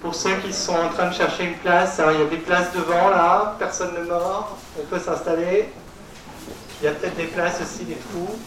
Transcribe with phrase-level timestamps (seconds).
[0.00, 2.72] Pour ceux qui sont en train de chercher une place, il y a des places
[2.72, 5.68] devant là, personne ne mord, on peut s'installer.
[6.80, 8.38] Il y a peut-être des places aussi, des trous.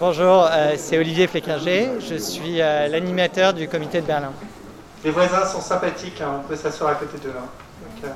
[0.00, 4.32] Bonjour, euh, c'est Olivier Fleckinger, je suis euh, l'animateur du comité de Berlin.
[5.04, 7.34] Les voisins sont sympathiques, hein, on peut s'asseoir à côté d'eux.
[7.36, 8.08] Hein.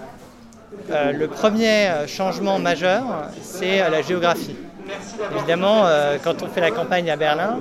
[0.90, 3.02] Euh, le premier changement majeur,
[3.42, 4.56] c'est la géographie.
[5.36, 5.84] Évidemment,
[6.24, 7.60] quand on fait la campagne à Berlin,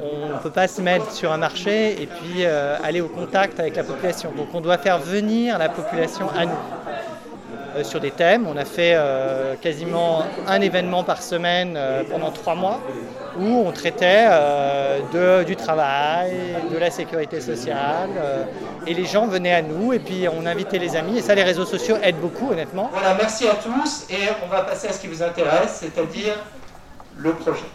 [0.00, 3.76] on ne peut pas se mettre sur un marché et puis aller au contact avec
[3.76, 4.32] la population.
[4.36, 6.58] Donc on doit faire venir la population à nous.
[7.78, 8.46] Euh, sur des thèmes.
[8.46, 12.80] On a fait euh, quasiment un événement par semaine euh, pendant trois mois
[13.38, 14.26] où on traitait
[15.12, 16.32] de, du travail,
[16.72, 18.10] de la sécurité sociale.
[18.84, 21.18] et les gens venaient à nous et puis on invitait les amis.
[21.18, 22.90] Et ça, les réseaux sociaux aident beaucoup, honnêtement.
[22.92, 26.34] Voilà, merci à tous et on va passer à ce qui vous intéresse, c'est-à-dire
[27.16, 27.66] le projet.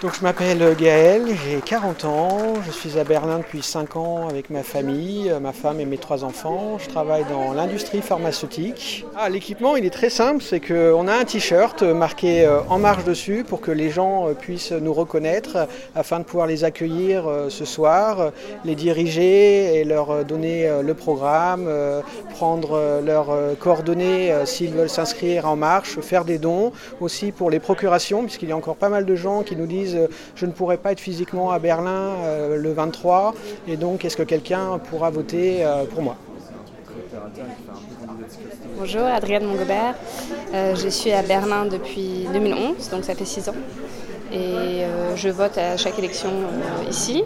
[0.00, 4.48] Donc je m'appelle Gaël, j'ai 40 ans, je suis à Berlin depuis 5 ans avec
[4.48, 6.78] ma famille, ma femme et mes trois enfants.
[6.78, 9.04] Je travaille dans l'industrie pharmaceutique.
[9.16, 13.02] Ah, L'équipement il est très simple, c'est qu'on a un t-shirt marqué euh, En marche
[13.02, 17.50] dessus pour que les gens euh, puissent nous reconnaître afin de pouvoir les accueillir euh,
[17.50, 18.30] ce soir,
[18.64, 21.68] les diriger et leur donner le programme,
[22.30, 28.22] prendre leurs coordonnées s'ils veulent s'inscrire en marche, faire des dons aussi pour les procurations
[28.22, 30.76] puisqu'il y a encore pas mal de gens qui nous disent euh, je ne pourrai
[30.76, 33.34] pas être physiquement à Berlin euh, le 23
[33.66, 36.16] et donc est-ce que quelqu'un pourra voter euh, pour moi?
[38.78, 39.94] Bonjour, Adrienne Mongobert.
[40.52, 43.54] je suis à Berlin depuis 2011, donc ça fait 6 ans.
[44.32, 44.82] Et
[45.16, 46.30] je vote à chaque élection
[46.88, 47.24] ici.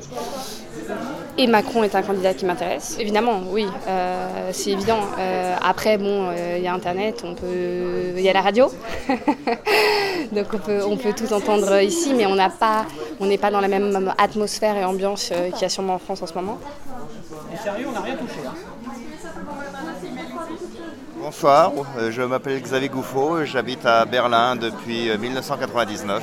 [1.39, 2.97] Et Macron est un candidat qui m'intéresse.
[3.01, 5.01] Évidemment, oui, euh, c'est évident.
[5.19, 8.71] Euh, après, bon, euh, il y a Internet, on peut, il y a la radio,
[10.33, 12.85] donc on peut, on peut tout entendre ici, mais on n'a pas,
[13.19, 16.23] on n'est pas dans la même atmosphère et ambiance qu'il y a sûrement en France
[16.23, 16.59] en ce moment.
[17.63, 18.41] sérieux, on n'a rien touché.
[18.47, 18.72] Hein.
[21.17, 21.73] Bonsoir,
[22.11, 26.23] je m'appelle Xavier Gouffaut, j'habite à Berlin depuis 1999.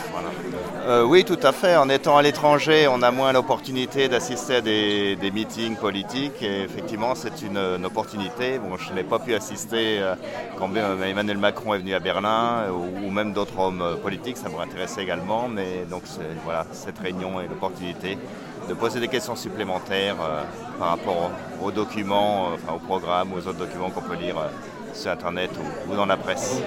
[0.89, 1.75] Euh, oui, tout à fait.
[1.75, 6.41] En étant à l'étranger, on a moins l'opportunité d'assister à des, meetings politiques.
[6.41, 8.59] Et effectivement, c'est une, opportunité.
[8.87, 10.15] Je n'ai pas pu assister euh,
[10.57, 14.37] quand Emmanuel Macron est venu à Berlin ou, même d'autres hommes politiques.
[14.37, 15.47] Ça m'aurait intéressé également.
[15.47, 16.03] Mais donc,
[16.43, 18.17] voilà, cette réunion est l'opportunité
[18.69, 20.43] de poser des questions supplémentaires euh,
[20.77, 21.31] par rapport
[21.61, 24.35] aux, documents, enfin, au programme, aux autres documents qu'on peut lire
[24.93, 26.61] sur Internet ou, ou dans la presse.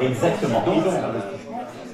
[0.00, 0.64] Exactement.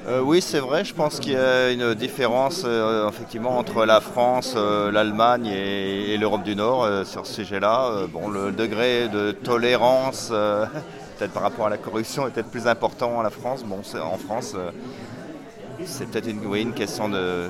[0.07, 0.85] Euh, oui, c'est vrai.
[0.85, 6.19] Je pense qu'il y a une différence euh, effectivement entre la France, euh, l'Allemagne et,
[6.19, 8.07] l'Europe du Nord sur ce sujet-là.
[8.13, 10.29] bon, le degré de tolérance,
[11.19, 13.65] peut-être par rapport à la corruption, est peut-être plus important à la France.
[13.65, 14.55] Bon, en France,
[15.85, 17.49] c'est peut-être une, question de,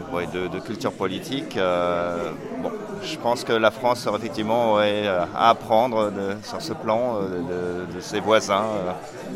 [0.64, 1.56] culture politique.
[1.56, 2.70] bon,
[3.02, 6.10] je pense que la France aurait effectivement à apprendre
[6.42, 8.66] sur ce plan de, ses voisins,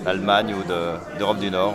[0.04, 1.75] d'Allemagne ou d'Europe du Nord.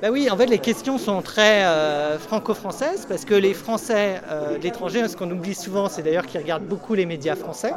[0.00, 4.56] Ben oui, en fait, les questions sont très euh, franco-françaises parce que les Français euh,
[4.62, 7.72] ce qu'on oublie souvent, c'est d'ailleurs qu'ils regardent beaucoup les médias français.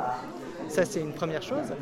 [0.72, 1.74] Ça, c'est une première chose.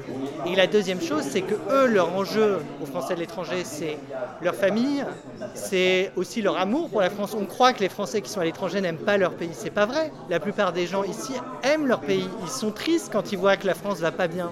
[0.48, 4.00] Et la deuxième chose, c'est que eux, leur enjeu aux Français de l'étranger, c'est
[4.42, 5.06] leur famille,
[5.54, 7.36] c'est aussi leur amour pour la France.
[7.40, 9.52] On croit que les Français qui sont à l'étranger n'aiment pas leur pays.
[9.54, 10.12] C'est pas vrai.
[10.28, 12.28] La plupart des gens ici aiment leur pays.
[12.42, 14.52] Ils sont tristes quand ils voient que la France va pas bien.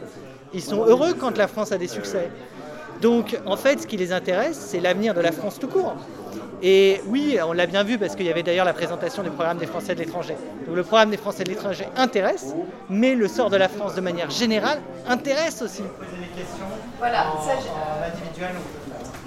[0.53, 2.29] Ils sont heureux quand la France a des succès.
[3.01, 5.95] Donc en fait, ce qui les intéresse, c'est l'avenir de la France tout court.
[6.61, 9.57] Et oui, on l'a bien vu parce qu'il y avait d'ailleurs la présentation du programme
[9.57, 10.35] des Français de l'étranger.
[10.65, 12.55] Donc le programme des Français de l'étranger intéresse,
[12.89, 15.83] mais le sort de la France de manière générale intéresse aussi.
[16.97, 17.53] Voilà, ça,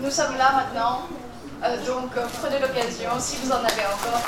[0.00, 1.02] Nous sommes là maintenant,
[1.62, 4.22] euh, donc euh, prenez l'occasion si vous en avez encore.